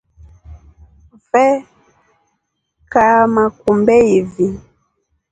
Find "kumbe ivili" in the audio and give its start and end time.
3.59-4.47